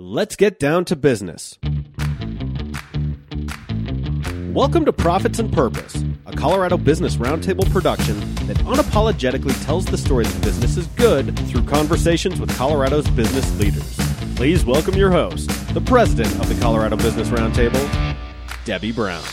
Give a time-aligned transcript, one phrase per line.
[0.00, 1.58] Let's get down to business.
[4.52, 10.24] Welcome to Profits and Purpose, a Colorado Business Roundtable production that unapologetically tells the story
[10.24, 13.96] that business is good through conversations with Colorado's business leaders.
[14.36, 18.16] Please welcome your host, the president of the Colorado Business Roundtable,
[18.64, 19.24] Debbie Brown.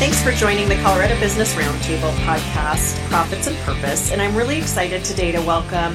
[0.00, 4.10] Thanks for joining the Colorado Business Roundtable podcast, Profits and Purpose.
[4.10, 5.94] And I'm really excited today to welcome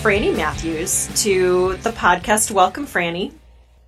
[0.00, 2.52] Franny Matthews to the podcast.
[2.52, 3.32] Welcome, Franny.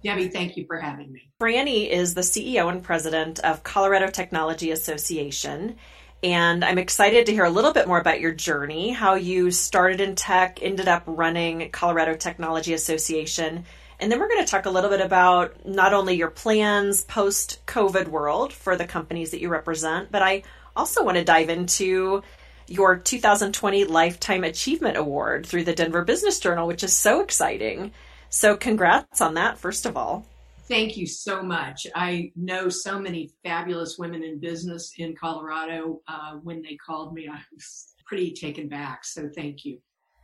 [0.03, 1.31] Debbie, thank you for having me.
[1.41, 5.77] Franny is the CEO and president of Colorado Technology Association.
[6.23, 10.01] And I'm excited to hear a little bit more about your journey, how you started
[10.01, 13.65] in tech, ended up running Colorado Technology Association.
[13.99, 17.61] And then we're going to talk a little bit about not only your plans post
[17.67, 20.43] COVID world for the companies that you represent, but I
[20.77, 22.23] also want to dive into
[22.67, 27.93] your 2020 Lifetime Achievement Award through the Denver Business Journal, which is so exciting.
[28.31, 30.25] So, congrats on that, first of all.
[30.69, 31.85] Thank you so much.
[31.97, 36.01] I know so many fabulous women in business in Colorado.
[36.07, 39.05] Uh, when they called me, I was pretty taken back.
[39.05, 39.79] So, thank you.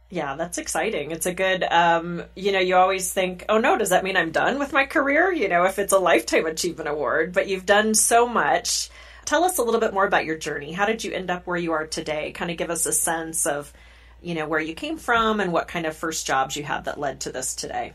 [0.09, 1.11] Yeah, that's exciting.
[1.11, 4.31] It's a good, um, you know, you always think, oh no, does that mean I'm
[4.31, 5.33] done with my career?
[5.33, 8.89] You know, if it's a Lifetime Achievement Award, but you've done so much.
[9.25, 10.71] Tell us a little bit more about your journey.
[10.71, 12.31] How did you end up where you are today?
[12.31, 13.73] Kind of give us a sense of,
[14.23, 16.99] you know, where you came from and what kind of first jobs you had that
[16.99, 17.93] led to this today.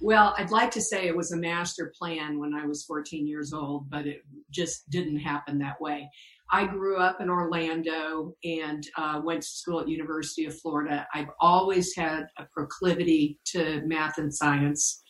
[0.00, 3.52] Well, I'd like to say it was a master plan when I was 14 years
[3.52, 6.10] old, but it just didn't happen that way.
[6.50, 11.06] I grew up in Orlando and uh, went to school at University of Florida.
[11.14, 15.02] I've always had a proclivity to math and science.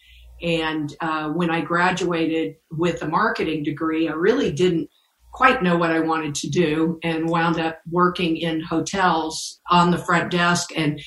[0.42, 4.88] And uh, when I graduated with a marketing degree, I really didn't
[5.32, 9.98] quite know what I wanted to do and wound up working in hotels on the
[9.98, 11.00] front desk and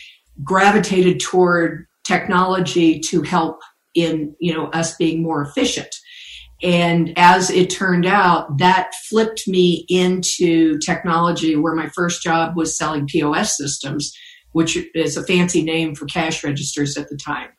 [0.43, 3.61] gravitated toward technology to help
[3.93, 5.95] in, you know, us being more efficient.
[6.63, 12.77] And as it turned out, that flipped me into technology where my first job was
[12.77, 14.11] selling POS systems,
[14.53, 17.49] which is a fancy name for cash registers at the time.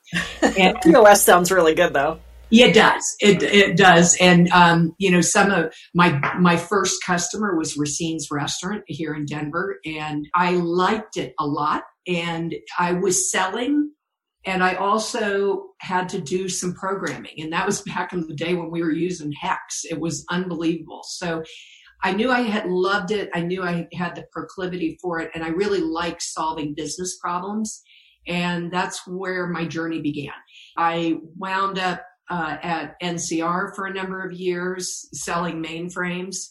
[0.58, 2.18] And POS sounds really good though.
[2.50, 3.16] It does.
[3.20, 4.16] It it does.
[4.20, 9.26] And um, you know, some of my my first customer was Racine's restaurant here in
[9.26, 11.84] Denver, and I liked it a lot.
[12.06, 13.90] And I was selling,
[14.44, 18.54] and I also had to do some programming, and that was back in the day
[18.54, 19.84] when we were using hex.
[19.84, 21.02] It was unbelievable.
[21.04, 21.42] So.
[22.04, 23.30] I knew I had loved it.
[23.34, 27.82] I knew I had the proclivity for it, and I really liked solving business problems.
[28.28, 30.34] And that's where my journey began.
[30.76, 36.48] I wound up uh, at NCR for a number of years, selling mainframes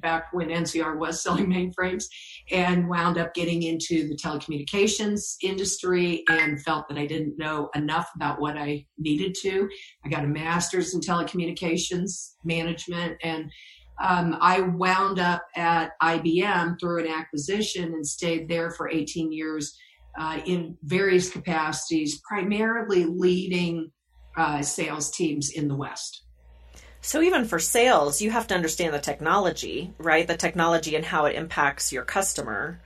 [0.00, 2.04] back when NCR was selling mainframes,
[2.50, 8.10] and wound up getting into the telecommunications industry and felt that I didn't know enough
[8.14, 9.68] about what I needed to.
[10.04, 13.50] I got a master's in telecommunications management and
[13.98, 19.74] um, I wound up at IBM through an acquisition and stayed there for 18 years
[20.18, 23.90] uh, in various capacities, primarily leading
[24.36, 26.22] uh, sales teams in the West.
[27.00, 30.26] So even for sales, you have to understand the technology, right?
[30.26, 32.80] The technology and how it impacts your customer.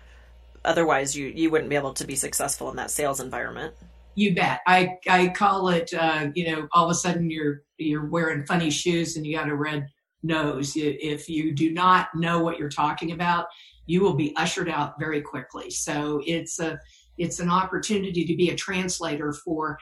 [0.65, 3.75] Otherwise, you you wouldn't be able to be successful in that sales environment.
[4.15, 4.61] You bet.
[4.67, 5.95] I I call it.
[5.95, 9.49] Uh, you know, all of a sudden you're you're wearing funny shoes and you got
[9.49, 9.87] a red
[10.23, 10.75] nose.
[10.77, 13.47] If you do not know what you're talking about,
[13.87, 15.71] you will be ushered out very quickly.
[15.71, 16.79] So it's a
[17.17, 19.79] it's an opportunity to be a translator for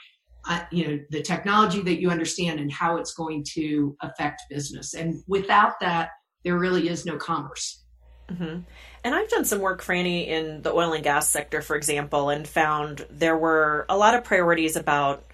[0.49, 4.95] uh, you know the technology that you understand and how it's going to affect business.
[4.95, 6.11] And without that
[6.45, 7.85] there really is no commerce.
[8.31, 8.61] Mm-hmm.
[9.05, 12.47] and i've done some work franny in the oil and gas sector for example and
[12.47, 15.25] found there were a lot of priorities about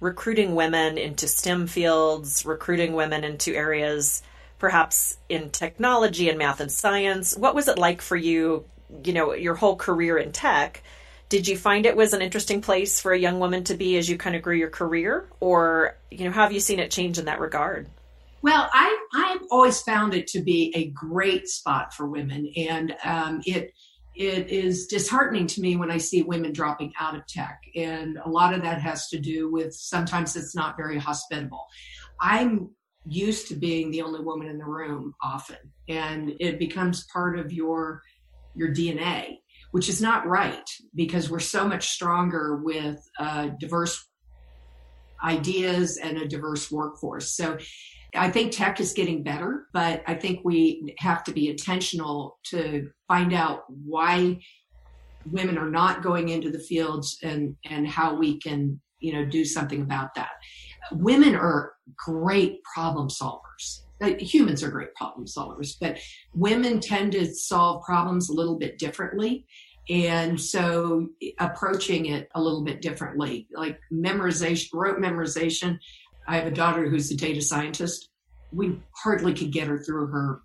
[0.00, 4.22] recruiting women into stem fields recruiting women into areas
[4.62, 7.36] perhaps in technology and math and science.
[7.36, 8.64] What was it like for you
[9.04, 10.84] you know your whole career in tech
[11.32, 14.06] did you find it was an interesting place for a young woman to be as
[14.06, 15.30] you kind of grew your career?
[15.40, 17.88] Or you know how have you seen it change in that regard?
[18.42, 22.52] Well i i've always found it to be a great spot for women.
[22.54, 23.72] And um, it
[24.14, 27.62] it is disheartening to me when i see women dropping out of tech.
[27.74, 31.64] And a lot of that has to do with sometimes it's not very hospitable.
[32.20, 32.68] I'm
[33.06, 35.56] used to being the only woman in the room often.
[35.88, 38.02] And it becomes part of your
[38.54, 39.38] your dna
[39.72, 44.08] which is not right because we're so much stronger with uh, diverse
[45.24, 47.34] ideas and a diverse workforce.
[47.34, 47.58] So
[48.14, 52.90] I think tech is getting better, but I think we have to be intentional to
[53.08, 54.38] find out why
[55.30, 59.44] women are not going into the fields and, and how we can, you know, do
[59.44, 60.32] something about that.
[60.92, 63.84] women are great problem solvers.
[64.02, 65.98] Uh, humans are great problem solvers, but
[66.34, 69.46] women tend to solve problems a little bit differently.
[69.88, 75.78] And so uh, approaching it a little bit differently, like memorization, rote memorization.
[76.26, 78.08] I have a daughter who's a data scientist.
[78.52, 80.42] We hardly could get her through her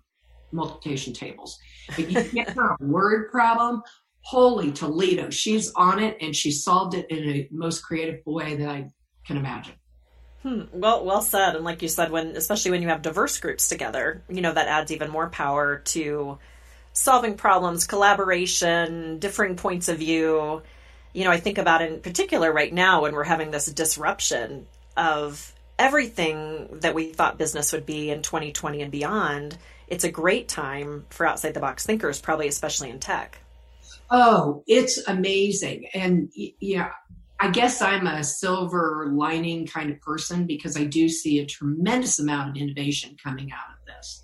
[0.52, 1.58] multiplication tables.
[1.88, 3.82] But you get her a word problem,
[4.20, 8.68] holy Toledo, she's on it and she solved it in a most creative way that
[8.68, 8.88] I
[9.26, 9.74] can imagine.
[10.42, 10.62] Hmm.
[10.72, 11.56] Well, well said.
[11.56, 14.68] And like you said, when especially when you have diverse groups together, you know that
[14.68, 16.38] adds even more power to
[16.92, 20.62] solving problems, collaboration, differing points of view.
[21.12, 25.54] You know, I think about in particular right now when we're having this disruption of
[25.78, 29.56] everything that we thought business would be in 2020 and beyond.
[29.86, 33.38] It's a great time for outside the box thinkers, probably especially in tech.
[34.10, 35.88] Oh, it's amazing.
[35.94, 36.90] And yeah,
[37.40, 42.18] I guess I'm a silver lining kind of person because I do see a tremendous
[42.18, 44.22] amount of innovation coming out of this.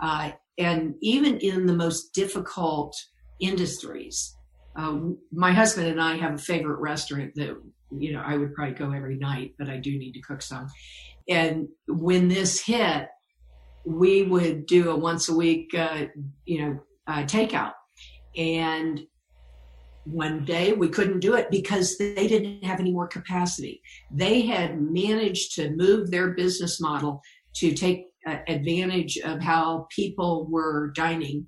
[0.00, 2.94] Uh, and even in the most difficult
[3.40, 4.36] industries,
[4.76, 4.98] uh,
[5.32, 7.56] my husband and I have a favorite restaurant that
[7.90, 10.68] you know I would probably go every night, but I do need to cook some.
[11.28, 13.08] And when this hit,
[13.84, 16.06] we would do a once a week, uh,
[16.44, 17.72] you know, uh, takeout,
[18.36, 19.00] and
[20.04, 23.80] one day we couldn't do it because they didn't have any more capacity.
[24.10, 27.22] They had managed to move their business model
[27.56, 31.46] to take uh, advantage of how people were dining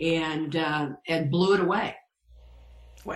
[0.00, 1.94] and uh, and blew it away.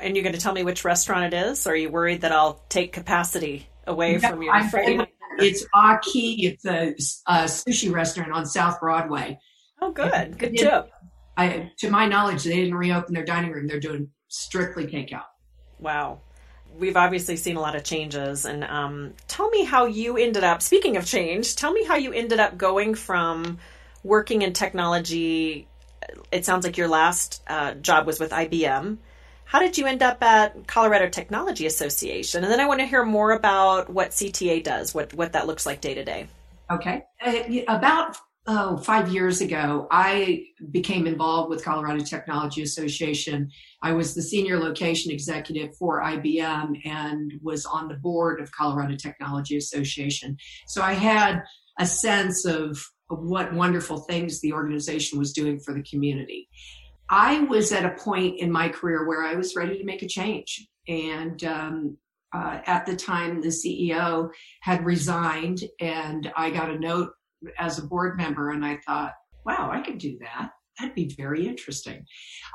[0.01, 1.67] And you're going to tell me which restaurant it is?
[1.67, 5.07] Or are you worried that I'll take capacity away no, from your friend?
[5.39, 6.47] It's Aki.
[6.47, 6.95] It's a,
[7.27, 9.39] a, sushi restaurant on South Broadway.
[9.83, 10.39] Oh, good.
[10.39, 10.91] Good tip.
[11.37, 13.67] I, to my knowledge, they didn't reopen their dining room.
[13.67, 15.25] They're doing strictly takeout.
[15.79, 16.21] Wow.
[16.77, 18.45] We've obviously seen a lot of changes.
[18.45, 22.13] And um, tell me how you ended up, speaking of change, tell me how you
[22.13, 23.59] ended up going from
[24.03, 25.69] working in technology.
[26.33, 28.99] It sounds like your last uh, job was with IBM.
[29.45, 32.43] How did you end up at Colorado Technology Association?
[32.43, 35.67] And then I want to hear more about what CTA does, what, what that looks
[35.67, 36.27] like day to day.
[36.71, 37.05] Okay.
[37.25, 43.51] Uh, about oh, five years ago, I became involved with Colorado Technology Association.
[43.83, 48.97] I was the senior location executive for IBM and was on the board of Colorado
[48.97, 50.37] Technology Association.
[50.67, 51.43] So I had
[51.79, 56.49] a sense of, of what wonderful things the organization was doing for the community.
[57.09, 60.09] I was at a point in my career where I was ready to make a
[60.09, 60.67] change.
[60.87, 61.97] And um,
[62.35, 64.31] uh, at the time, the CEO
[64.61, 67.13] had resigned, and I got a note
[67.59, 69.13] as a board member and I thought,
[69.45, 70.51] wow, I could do that.
[70.79, 72.05] That'd be very interesting.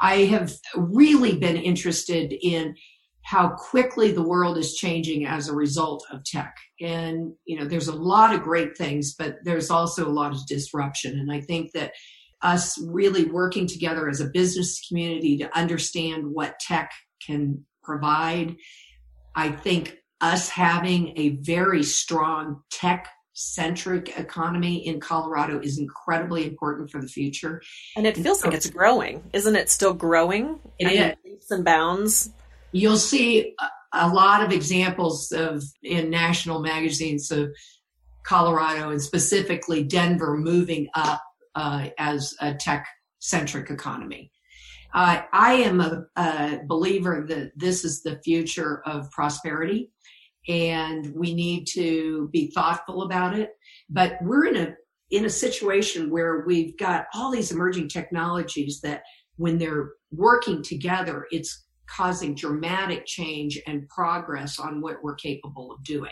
[0.02, 2.76] I have really been interested in
[3.24, 6.56] how quickly the world is changing as a result of tech.
[6.82, 10.46] And, you know, there's a lot of great things, but there's also a lot of
[10.48, 11.20] disruption.
[11.20, 11.94] And I think that
[12.42, 16.92] us really working together as a business community to understand what tech
[17.26, 18.56] can provide,
[19.36, 23.08] I think us having a very strong tech
[23.40, 27.62] centric economy in Colorado is incredibly important for the future.
[27.96, 29.70] And it feels like it's growing, isn't it?
[29.70, 30.60] Still growing.
[30.78, 31.16] It I is.
[31.24, 32.32] leaps and bounds.
[32.74, 37.50] You'll see a, a lot of examples of in national magazines of
[38.24, 41.24] Colorado and specifically Denver moving up
[41.56, 42.88] uh, as a tech
[43.20, 44.32] centric economy.
[44.94, 49.92] Uh, I am a, a believer that this is the future of prosperity
[50.48, 53.52] and we need to be thoughtful about it.
[53.90, 54.76] But we're in a
[55.12, 59.02] in a situation where we've got all these emerging technologies that
[59.38, 65.84] when they're working together, it's causing dramatic change and progress on what we're capable of
[65.84, 66.12] doing.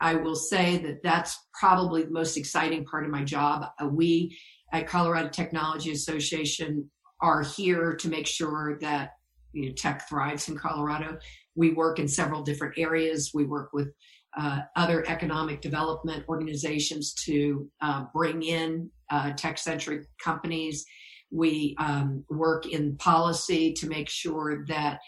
[0.00, 3.66] I will say that that's probably the most exciting part of my job.
[3.80, 4.36] Uh, we
[4.72, 6.90] at Colorado Technology Association
[7.20, 9.10] are here to make sure that
[9.52, 11.18] you know, tech thrives in Colorado.
[11.54, 13.30] We work in several different areas.
[13.34, 13.88] We work with
[14.36, 20.84] uh, other economic development organizations to uh, bring in uh, tech centric companies.
[21.30, 25.00] We um, work in policy to make sure that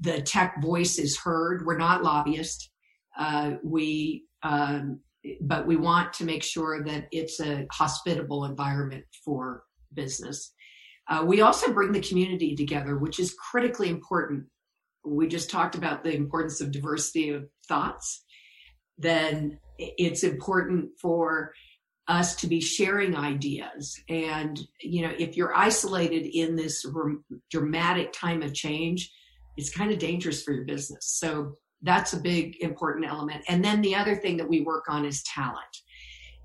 [0.00, 1.64] the tech voice is heard.
[1.66, 2.70] We're not lobbyists.
[3.18, 5.00] Uh, we, um,
[5.40, 10.52] but we want to make sure that it's a hospitable environment for business.
[11.08, 14.44] Uh, we also bring the community together, which is critically important
[15.04, 18.24] we just talked about the importance of diversity of thoughts,
[18.98, 21.52] then it's important for
[22.06, 23.98] us to be sharing ideas.
[24.08, 26.84] And, you know, if you're isolated in this
[27.50, 29.10] dramatic time of change,
[29.56, 31.06] it's kind of dangerous for your business.
[31.06, 33.44] So that's a big important element.
[33.48, 35.56] And then the other thing that we work on is talent.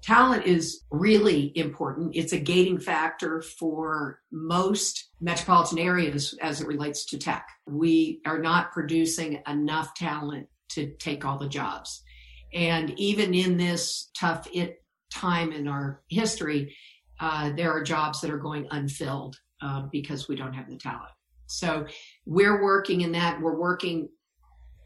[0.06, 2.16] Talent is really important.
[2.16, 7.48] It's a gating factor for most metropolitan areas as it relates to tech.
[7.66, 12.04] We are not producing enough talent to take all the jobs.
[12.54, 16.76] And even in this tough it, time in our history,
[17.20, 21.14] uh, there are jobs that are going unfilled uh, because we don't have the talent.
[21.48, 21.88] So
[22.28, 23.42] we're working in that.
[23.42, 24.10] We're working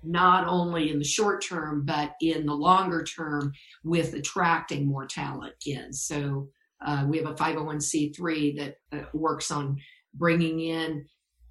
[0.04, 3.52] not only in the short term, but in the longer term
[3.84, 5.94] with attracting more talent in.
[5.94, 6.50] So
[6.86, 9.78] uh, we have a 501c3 that uh, works on
[10.14, 11.06] bringing in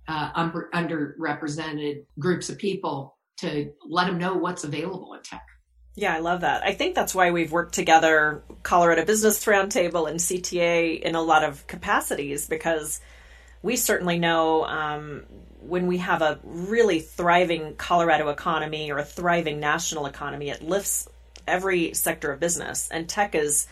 [0.09, 5.45] uh, under, underrepresented groups of people to let them know what's available in tech.
[5.95, 6.63] Yeah, I love that.
[6.63, 11.43] I think that's why we've worked together, Colorado Business Roundtable and CTA, in a lot
[11.43, 13.01] of capacities because
[13.63, 15.25] we certainly know um,
[15.61, 21.09] when we have a really thriving Colorado economy or a thriving national economy, it lifts
[21.47, 22.89] every sector of business.
[22.91, 23.67] And tech is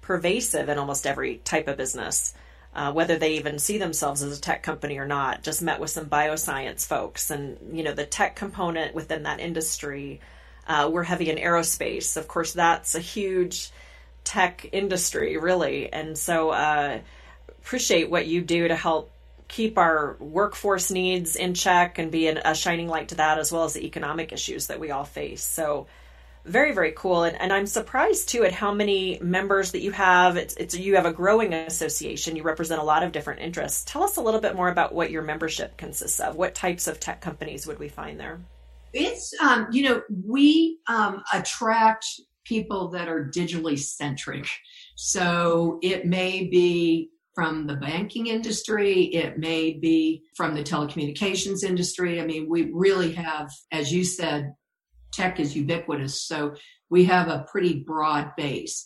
[0.00, 2.34] pervasive in almost every type of business,
[2.74, 5.42] uh, whether they even see themselves as a tech company or not.
[5.42, 10.20] Just met with some bioscience folks, and you know the tech component within that industry.
[10.66, 12.52] Uh, we're heavy in aerospace, of course.
[12.52, 13.70] That's a huge
[14.24, 17.00] tech industry, really, and so uh,
[17.48, 19.10] appreciate what you do to help
[19.48, 23.52] keep our workforce needs in check and be an, a shining light to that as
[23.52, 25.42] well as the economic issues that we all face.
[25.42, 25.86] So
[26.44, 27.24] very very cool.
[27.24, 30.36] And, and i'm surprised too at how many members that you have.
[30.36, 32.36] It's, it's you have a growing association.
[32.36, 33.84] You represent a lot of different interests.
[33.84, 36.36] Tell us a little bit more about what your membership consists of.
[36.36, 38.40] What types of tech companies would we find there?
[38.92, 42.06] It's um, you know we um, attract
[42.44, 44.46] people that are digitally centric.
[44.96, 52.20] So it may be from the banking industry, it may be from the telecommunications industry.
[52.20, 54.54] I mean, we really have, as you said,
[55.12, 56.54] tech is ubiquitous, so
[56.90, 58.84] we have a pretty broad base.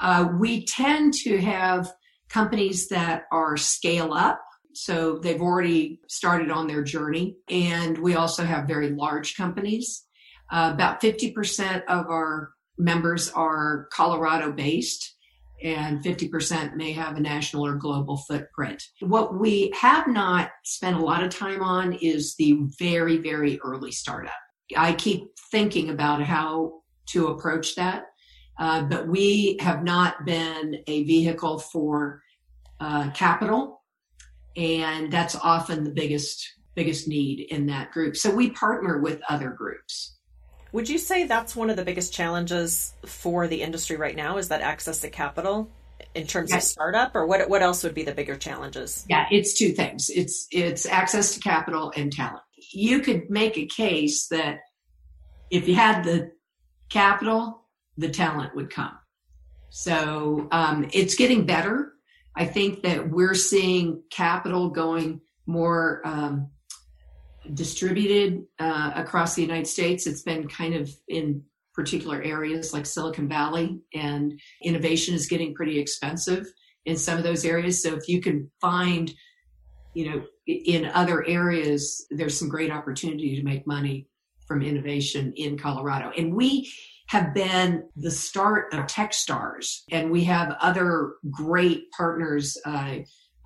[0.00, 1.92] Uh, we tend to have
[2.28, 4.40] companies that are scale up.
[4.74, 7.36] So they've already started on their journey.
[7.48, 10.04] And we also have very large companies.
[10.50, 15.16] Uh, about 50% of our members are Colorado based
[15.62, 18.82] and 50% may have a national or global footprint.
[19.00, 23.92] What we have not spent a lot of time on is the very, very early
[23.92, 24.32] startup.
[24.76, 28.04] I keep thinking about how to approach that,
[28.58, 32.22] uh, but we have not been a vehicle for
[32.80, 33.82] uh, capital,
[34.56, 38.16] and that's often the biggest biggest need in that group.
[38.16, 40.17] So we partner with other groups.
[40.72, 44.36] Would you say that's one of the biggest challenges for the industry right now?
[44.36, 45.70] Is that access to capital
[46.14, 46.64] in terms yes.
[46.64, 47.48] of startup, or what?
[47.48, 49.04] What else would be the bigger challenges?
[49.08, 50.10] Yeah, it's two things.
[50.10, 52.42] It's it's access to capital and talent.
[52.72, 54.60] You could make a case that
[55.50, 56.32] if you had the
[56.90, 57.64] capital,
[57.96, 58.92] the talent would come.
[59.70, 61.92] So um, it's getting better.
[62.34, 66.50] I think that we're seeing capital going more um,
[67.54, 70.06] distributed uh, across the United States.
[70.06, 71.42] It's been kind of in
[71.74, 76.46] particular areas like Silicon Valley, and innovation is getting pretty expensive
[76.86, 77.82] in some of those areas.
[77.82, 79.12] So if you can find,
[79.94, 84.08] you know, in other areas, there's some great opportunity to make money
[84.46, 86.10] from innovation in Colorado.
[86.16, 86.68] And we
[87.08, 92.56] have been the start of Techstars, and we have other great partners.
[92.64, 92.96] Uh,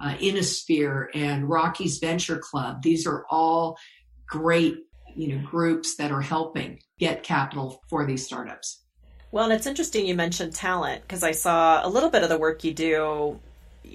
[0.02, 2.82] uh, Innosphere and Rockies Venture Club.
[2.82, 3.78] These are all
[4.26, 4.78] great,
[5.14, 8.82] you know, groups that are helping get capital for these startups.
[9.30, 12.36] Well, and it's interesting you mentioned talent because I saw a little bit of the
[12.36, 13.38] work you do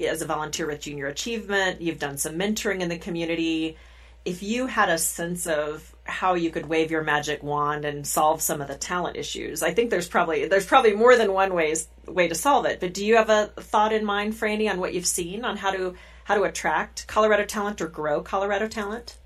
[0.07, 1.81] as a volunteer with Junior Achievement.
[1.81, 3.77] You've done some mentoring in the community.
[4.25, 8.41] If you had a sense of how you could wave your magic wand and solve
[8.41, 11.87] some of the talent issues, I think there's probably there's probably more than one ways
[12.07, 12.79] way to solve it.
[12.79, 15.71] But do you have a thought in mind, Franny, on what you've seen on how
[15.71, 19.17] to how to attract Colorado talent or grow Colorado talent?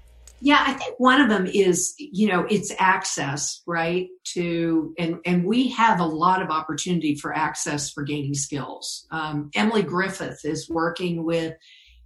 [0.44, 4.10] Yeah, I think one of them is, you know, it's access, right?
[4.34, 9.06] To, and, and we have a lot of opportunity for access for gaining skills.
[9.12, 11.54] Um, Emily Griffith is working with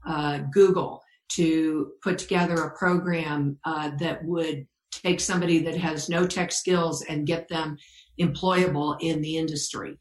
[0.05, 6.25] uh, Google to put together a program uh, that would take somebody that has no
[6.25, 7.77] tech skills and get them
[8.19, 9.97] employable in the industry.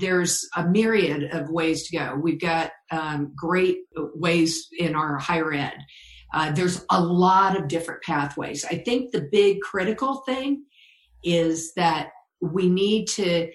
[0.00, 2.18] There's a myriad of ways to go.
[2.20, 3.78] We've got um, great
[4.14, 5.76] ways in our higher ed.
[6.32, 8.64] Uh, there's a lot of different pathways.
[8.64, 10.64] I think the big critical thing
[11.24, 13.50] is that we need to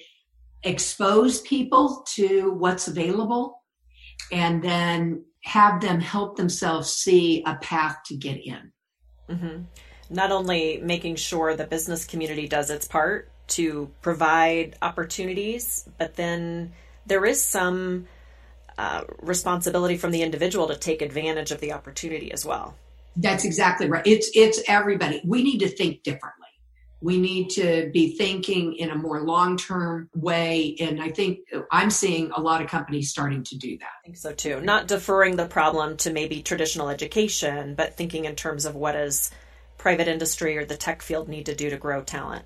[0.63, 3.62] expose people to what's available
[4.32, 8.72] and then have them help themselves see a path to get in.
[9.30, 9.62] Mm-hmm.
[10.10, 16.74] not only making sure the business community does its part to provide opportunities, but then
[17.06, 18.08] there is some
[18.78, 22.76] uh, responsibility from the individual to take advantage of the opportunity as well.
[23.16, 24.06] That's exactly right.
[24.06, 25.22] It's it's everybody.
[25.26, 26.41] We need to think differently.
[27.01, 30.75] We need to be thinking in a more long term way.
[30.79, 31.39] And I think
[31.72, 33.89] I'm seeing a lot of companies starting to do that.
[34.00, 34.62] I think so too.
[34.62, 39.31] Not deferring the problem to maybe traditional education, but thinking in terms of what does
[39.77, 42.46] private industry or the tech field need to do to grow talent.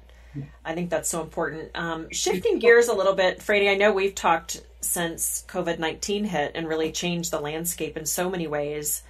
[0.63, 1.71] I think that's so important.
[1.75, 6.51] Um, shifting gears a little bit, Franny, I know we've talked since COVID 19 hit
[6.55, 9.03] and really changed the landscape in so many ways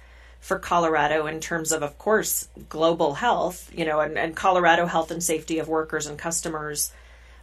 [0.46, 5.10] for Colorado in terms of, of course, global health, you know, and, and Colorado health
[5.10, 6.92] and safety of workers and customers.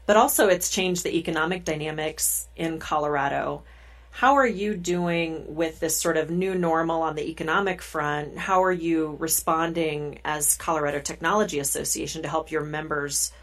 [0.06, 3.64] But also, it's changed the economic dynamics in Colorado.
[4.12, 8.38] How are you doing with this sort of new normal on the economic front?
[8.38, 13.34] How are you responding as Colorado Technology Association to help your members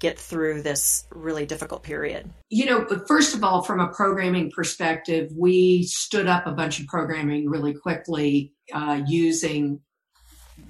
[0.00, 2.28] get through this really difficult period?
[2.50, 6.86] You know, first of all, from a programming perspective, we stood up a bunch of
[6.88, 9.80] programming really quickly uh, using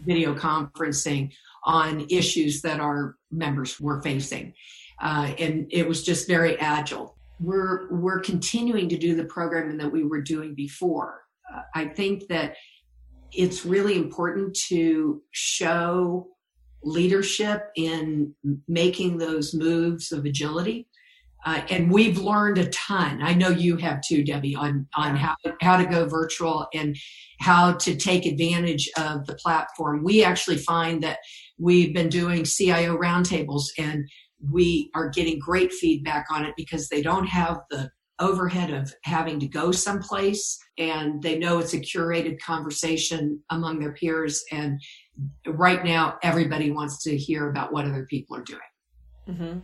[0.05, 1.33] video conferencing
[1.64, 4.55] on issues that our members were facing.
[5.00, 7.17] Uh, and it was just very agile.
[7.40, 11.23] We're, we're continuing to do the programming that we were doing before.
[11.52, 12.57] Uh, I think that
[13.33, 16.28] it's really important to show
[16.83, 18.35] leadership in
[18.67, 20.88] making those moves of agility.
[21.49, 23.23] Uh, and we've learned a ton.
[23.23, 26.95] I know you have too, Debbie, on on how how to go virtual and
[27.40, 30.05] how to take advantage of the platform.
[30.05, 31.21] We actually find that
[31.59, 34.07] we've been doing CIO roundtables, and
[34.52, 37.90] we are getting great feedback on it because they don't have the
[38.21, 43.95] overhead of having to go someplace, and they know it's a curated conversation among their
[43.95, 44.78] peers, and
[45.47, 48.61] right now everybody wants to hear about what other people are doing.
[49.31, 49.59] Mm-hmm.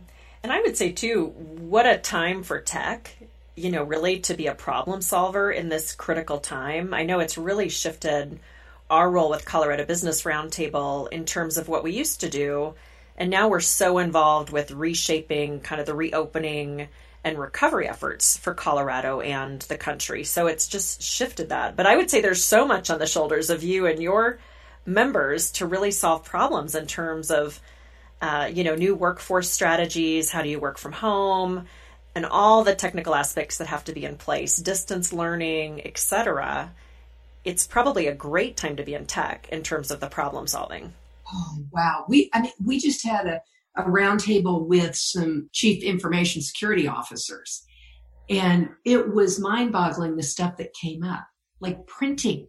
[0.45, 3.15] And I would say too, what a time for tech,
[3.55, 6.93] you know, really to be a problem solver in this critical time.
[6.93, 8.39] I know it's really shifted
[8.87, 12.75] our role with Colorado Business Roundtable in terms of what we used to do.
[13.17, 16.89] And now we're so involved with reshaping kind of the reopening
[17.23, 20.23] and recovery efforts for Colorado and the country.
[20.23, 21.75] So it's just shifted that.
[21.75, 24.37] But I would say there's so much on the shoulders of you and your
[24.85, 27.59] members to really solve problems in terms of
[28.21, 31.65] uh, you know new workforce strategies how do you work from home
[32.15, 36.71] and all the technical aspects that have to be in place distance learning etc
[37.45, 40.93] it's probably a great time to be in tech in terms of the problem solving.
[41.31, 42.05] Oh wow.
[42.09, 43.41] We i mean we just had a,
[43.77, 47.63] a roundtable with some chief information security officers
[48.29, 51.27] and it was mind boggling the stuff that came up.
[51.59, 52.47] Like printing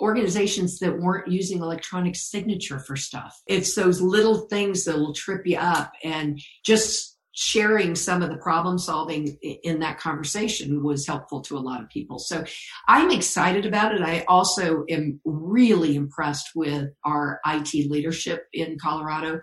[0.00, 3.40] organizations that weren't using electronic signature for stuff.
[3.46, 8.36] It's those little things that will trip you up and just sharing some of the
[8.36, 12.18] problem solving in that conversation was helpful to a lot of people.
[12.18, 12.44] So
[12.86, 14.02] I'm excited about it.
[14.02, 19.40] I also am really impressed with our IT leadership in Colorado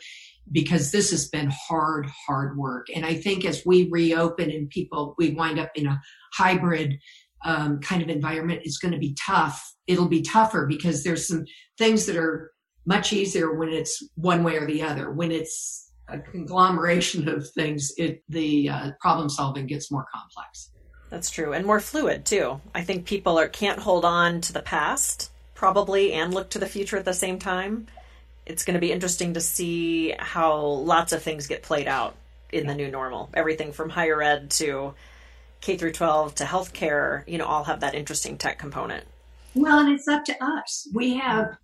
[0.50, 2.88] because this has been hard, hard work.
[2.96, 6.02] And I think as we reopen and people, we wind up in a
[6.34, 6.98] hybrid
[7.44, 9.74] um, kind of environment is going to be tough.
[9.88, 11.46] It'll be tougher because there's some
[11.78, 12.52] things that are
[12.86, 15.12] much easier when it's one way or the other.
[15.12, 20.72] When it's a conglomeration of things, it the uh, problem solving gets more complex.
[21.10, 22.62] That's true, and more fluid too.
[22.74, 26.66] I think people are can't hold on to the past probably and look to the
[26.66, 27.86] future at the same time.
[28.48, 32.16] It's going to be interesting to see how lots of things get played out
[32.52, 33.30] in the new normal.
[33.36, 34.96] Everything from higher ed to
[35.62, 39.06] K through 12 to healthcare, you know, all have that interesting tech component.
[39.54, 40.90] Well, and it's up to us.
[40.94, 41.58] We have,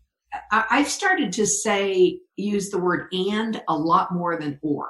[0.52, 4.90] I've started to say, use the word and a lot more than or.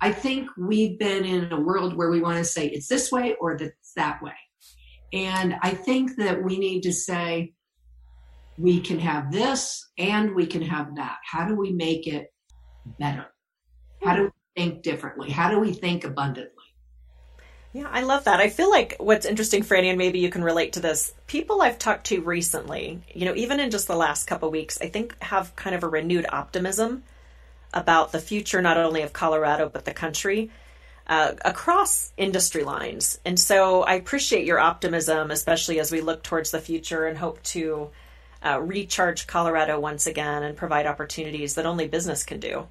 [0.00, 3.36] I think we've been in a world where we want to say it's this way
[3.40, 4.32] or it's that way.
[5.12, 7.52] And I think that we need to say,
[8.58, 11.18] we can have this and we can have that.
[11.24, 12.32] How do we make it
[12.98, 13.26] better?
[14.02, 15.30] How do we think differently?
[15.30, 16.61] How do we think abundantly?
[17.72, 18.38] Yeah, I love that.
[18.38, 21.14] I feel like what's interesting, Franny, and maybe you can relate to this.
[21.26, 24.88] People I've talked to recently, you know, even in just the last couple weeks, I
[24.88, 27.02] think have kind of a renewed optimism
[27.72, 30.50] about the future, not only of Colorado but the country,
[31.06, 33.18] uh, across industry lines.
[33.24, 37.42] And so I appreciate your optimism, especially as we look towards the future and hope
[37.44, 37.88] to
[38.44, 42.66] uh, recharge Colorado once again and provide opportunities that only business can do.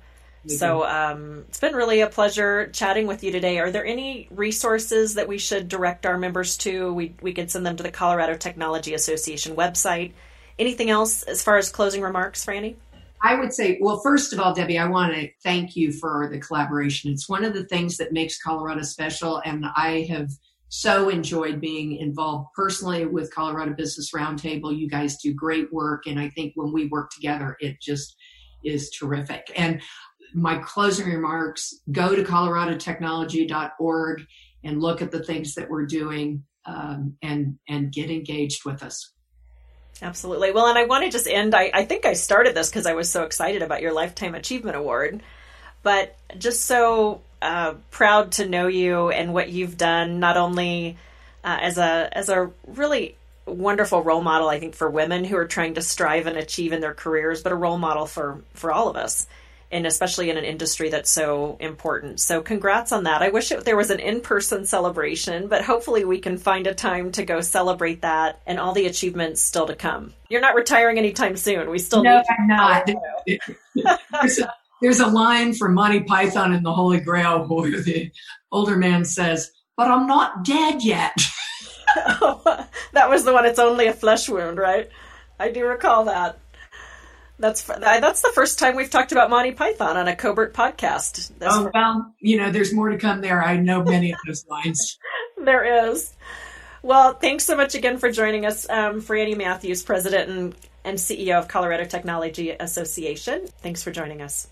[0.48, 3.60] So um, it's been really a pleasure chatting with you today.
[3.60, 6.92] Are there any resources that we should direct our members to?
[6.94, 10.14] We, we could send them to the Colorado Technology Association website.
[10.58, 12.76] Anything else as far as closing remarks, Franny?
[13.24, 16.40] I would say, well, first of all, Debbie, I want to thank you for the
[16.40, 17.12] collaboration.
[17.12, 20.32] It's one of the things that makes Colorado special, and I have
[20.70, 24.76] so enjoyed being involved personally with Colorado Business Roundtable.
[24.76, 28.16] You guys do great work, and I think when we work together, it just
[28.64, 29.52] is terrific.
[29.56, 29.82] And
[30.34, 34.26] my closing remarks go to coloradotechnology.org
[34.63, 39.12] and look at the things that we're doing um, and and get engaged with us.
[40.02, 40.52] Absolutely.
[40.52, 41.54] Well, and I want to just end.
[41.54, 44.76] I, I think I started this because I was so excited about your Lifetime Achievement
[44.76, 45.22] Award,
[45.84, 50.98] but just so uh, proud to know you and what you've done, not only
[51.44, 53.15] uh, as a as a really
[53.46, 56.82] wonderful role model, I think, for women who are trying to strive and achieve in
[56.82, 59.28] their careers, but a role model for for all of us
[59.72, 62.20] and especially in an industry that's so important.
[62.20, 63.22] So, congrats on that.
[63.22, 66.74] I wish it, there was an in person celebration, but hopefully, we can find a
[66.74, 70.14] time to go celebrate that and all the achievements still to come.
[70.30, 71.70] You're not retiring anytime soon.
[71.70, 72.90] We still no, need I'm not.
[74.22, 78.12] there's, a, there's a line from Monty Python in the Holy Grail where the
[78.52, 81.16] older man says, "But I'm not dead yet."
[82.94, 83.46] that was the one.
[83.46, 84.90] It's only a flesh wound, right?
[85.40, 86.38] I do recall that.
[87.42, 91.32] That's that's the first time we've talked about Monty Python on a Cobert podcast.
[91.40, 93.44] That's oh well, you know, there's more to come there.
[93.44, 94.98] I know many of those lines.
[95.44, 96.14] there is.
[96.84, 101.38] Well, thanks so much again for joining us, um, Franny Matthews, President and, and CEO
[101.38, 103.48] of Colorado Technology Association.
[103.62, 104.48] Thanks for joining us.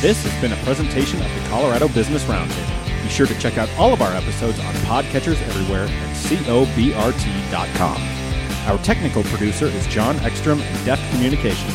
[0.00, 3.02] This has been a presentation of the Colorado Business Roundtable.
[3.02, 8.19] Be sure to check out all of our episodes on podcatchers everywhere and cobrt.com.
[8.66, 11.74] Our technical producer is John Ekstrom Deft Communications.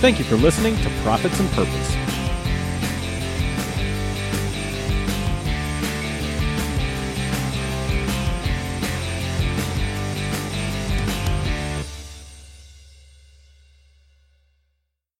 [0.00, 2.07] Thank you for listening to Profits and Purpose.